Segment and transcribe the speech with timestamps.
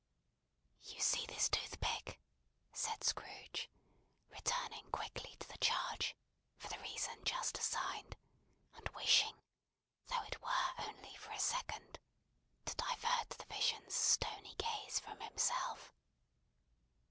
[0.81, 2.19] "You see this toothpick?"
[2.73, 3.69] said Scrooge,
[4.31, 6.15] returning quickly to the charge,
[6.57, 8.17] for the reason just assigned;
[8.75, 9.35] and wishing,
[10.07, 11.99] though it were only for a second,
[12.65, 15.93] to divert the vision's stony gaze from himself.